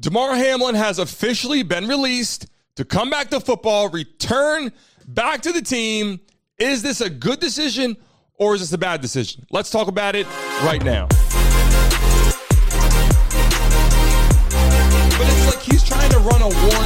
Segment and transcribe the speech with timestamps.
[0.00, 4.72] Damar Hamlin has officially been released to come back to football, return
[5.08, 6.20] back to the team.
[6.56, 7.96] Is this a good decision
[8.34, 9.44] or is this a bad decision?
[9.50, 10.28] Let's talk about it
[10.62, 11.08] right now.
[11.08, 11.18] But
[15.26, 16.77] it's like he's trying to run a one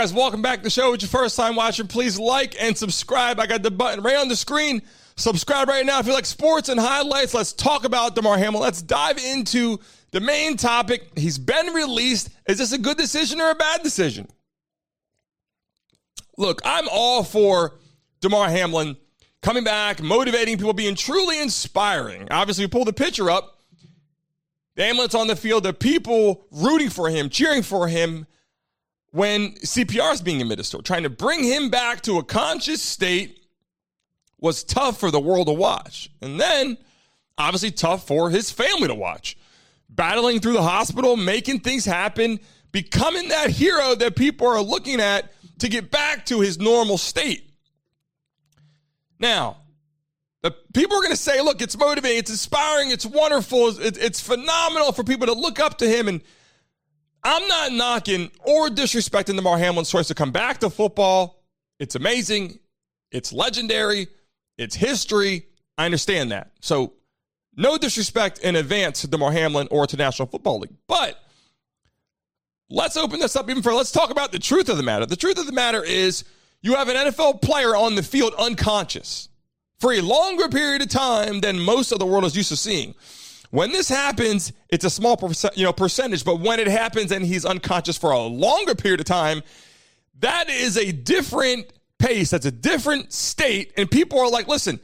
[0.00, 0.94] guys, welcome back to the show.
[0.94, 1.86] It's your first time watching.
[1.86, 3.38] Please like and subscribe.
[3.38, 4.80] I got the button right on the screen.
[5.16, 7.34] Subscribe right now if you like sports and highlights.
[7.34, 8.62] Let's talk about Damar Hamlin.
[8.62, 9.78] Let's dive into
[10.12, 11.18] the main topic.
[11.18, 12.30] He's been released.
[12.48, 14.26] Is this a good decision or a bad decision?
[16.38, 17.76] Look, I'm all for
[18.22, 18.96] Damar Hamlin
[19.42, 22.26] coming back, motivating people, being truly inspiring.
[22.30, 23.58] Obviously, we pull the picture up.
[24.76, 28.26] The ambulance on the field, the people rooting for him, cheering for him
[29.10, 30.84] when CPR is being administered.
[30.84, 33.44] Trying to bring him back to a conscious state
[34.38, 36.10] was tough for the world to watch.
[36.20, 36.78] And then,
[37.36, 39.36] obviously, tough for his family to watch.
[39.88, 42.40] Battling through the hospital, making things happen,
[42.72, 47.50] becoming that hero that people are looking at to get back to his normal state.
[49.18, 49.58] Now,
[50.42, 54.20] the people are going to say, look, it's motivating, it's inspiring, it's wonderful, it's, it's
[54.20, 56.08] phenomenal for people to look up to him.
[56.08, 56.22] And
[57.22, 61.42] I'm not knocking or disrespecting Damar Hamlin's choice to come back to football.
[61.78, 62.58] It's amazing,
[63.10, 64.08] it's legendary,
[64.58, 65.46] it's history.
[65.76, 66.52] I understand that.
[66.60, 66.94] So,
[67.56, 70.74] no disrespect in advance to Damar Hamlin or to National Football League.
[70.86, 71.18] But
[72.70, 73.76] let's open this up even further.
[73.76, 75.04] Let's talk about the truth of the matter.
[75.04, 76.24] The truth of the matter is
[76.62, 79.28] you have an NFL player on the field unconscious
[79.78, 82.94] for a longer period of time than most of the world is used to seeing.
[83.50, 87.24] When this happens, it's a small percent, you know, percentage, but when it happens and
[87.24, 89.42] he's unconscious for a longer period of time,
[90.20, 92.30] that is a different pace.
[92.30, 93.72] That's a different state.
[93.76, 94.78] And people are like, listen,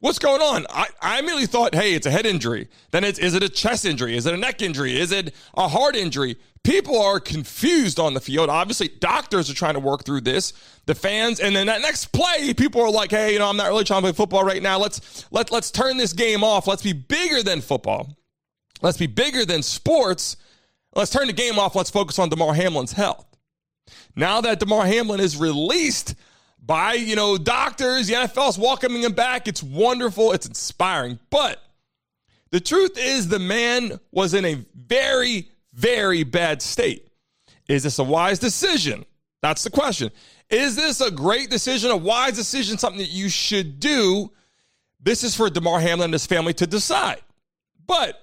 [0.00, 0.66] what's going on?
[0.70, 2.68] I, I immediately thought, hey, it's a head injury.
[2.90, 4.16] Then it's, is it a chest injury?
[4.16, 4.98] Is it a neck injury?
[4.98, 6.36] Is it a heart injury?
[6.64, 8.50] People are confused on the field.
[8.50, 10.52] Obviously, doctors are trying to work through this.
[10.86, 13.68] The fans, and then that next play, people are like, "Hey, you know, I'm not
[13.68, 14.78] really trying to play football right now.
[14.78, 16.66] Let's let let's turn this game off.
[16.66, 18.16] Let's be bigger than football.
[18.82, 20.36] Let's be bigger than sports.
[20.94, 21.74] Let's turn the game off.
[21.74, 23.24] Let's focus on Damar Hamlin's health."
[24.16, 26.16] Now that Damar Hamlin is released
[26.68, 29.48] by you know doctors, the NFL is welcoming him back.
[29.48, 30.32] It's wonderful.
[30.32, 31.60] It's inspiring, but
[32.50, 37.08] the truth is, the man was in a very very bad state.
[37.68, 39.04] Is this a wise decision?
[39.42, 40.10] That's the question.
[40.50, 44.32] Is this a great decision, a wise decision, something that you should do?
[45.00, 47.20] This is for Damar Hamlin and his family to decide.
[47.86, 48.20] But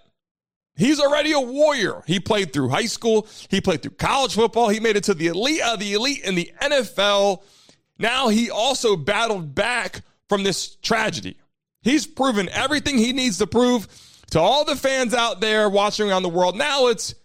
[0.75, 2.03] he's already a warrior.
[2.05, 5.27] He played through high school, he played through college football, he made it to the
[5.27, 7.41] elite of the elite in the NFL.
[7.97, 11.37] Now he also battled back from this tragedy.
[11.81, 13.87] He's proven everything he needs to prove
[14.31, 16.57] to all the fans out there watching around the world.
[16.57, 17.15] Now it's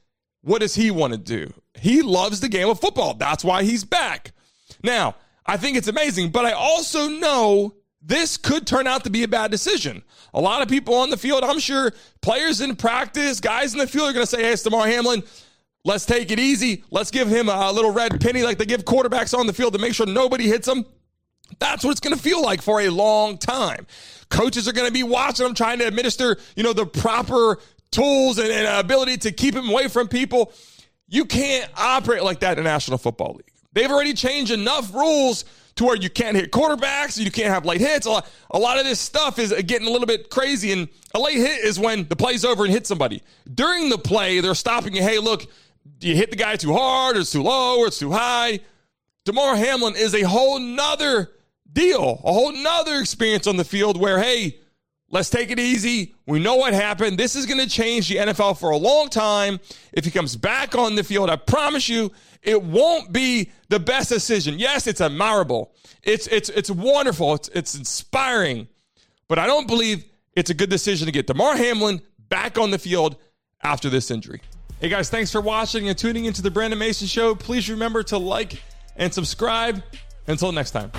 [0.42, 1.52] what does he want to do?
[1.74, 3.14] He loves the game of football.
[3.14, 4.32] That's why he's back.
[4.82, 5.16] Now,
[5.46, 9.28] I think it's amazing, but I also know this could turn out to be a
[9.28, 10.02] bad decision.
[10.32, 11.92] A lot of people on the field, I'm sure
[12.22, 15.22] players in practice, guys in the field are going to say, hey, it's Damar Hamlin.
[15.84, 16.84] Let's take it easy.
[16.90, 19.78] Let's give him a little red penny like they give quarterbacks on the field to
[19.78, 20.84] make sure nobody hits him.
[21.58, 23.86] That's what it's going to feel like for a long time.
[24.28, 27.58] Coaches are going to be watching them trying to administer, you know, the proper
[27.90, 30.52] tools and, and ability to keep him away from people.
[31.08, 33.52] You can't operate like that in the National Football League.
[33.72, 35.44] They've already changed enough rules
[35.76, 38.06] to where you can't hit quarterbacks, you can't have late hits.
[38.06, 40.72] A lot, a lot of this stuff is getting a little bit crazy.
[40.72, 43.22] And a late hit is when the play's over and hit somebody.
[43.52, 45.02] During the play, they're stopping you.
[45.02, 45.46] Hey, look,
[46.00, 48.60] you hit the guy too hard, or it's too low, or it's too high.
[49.24, 51.30] Damar Hamlin is a whole nother
[51.72, 54.60] deal, a whole nother experience on the field where, hey,
[55.12, 56.14] Let's take it easy.
[56.26, 57.18] We know what happened.
[57.18, 59.58] This is going to change the NFL for a long time.
[59.92, 64.08] If he comes back on the field, I promise you, it won't be the best
[64.08, 64.58] decision.
[64.58, 65.74] Yes, it's admirable.
[66.04, 67.34] It's it's it's wonderful.
[67.34, 68.68] It's it's inspiring.
[69.26, 70.04] But I don't believe
[70.36, 73.16] it's a good decision to get Damar Hamlin back on the field
[73.62, 74.40] after this injury.
[74.80, 77.34] Hey guys, thanks for watching and tuning into the Brandon Mason show.
[77.34, 78.62] Please remember to like
[78.96, 79.82] and subscribe.
[80.26, 80.90] Until next time.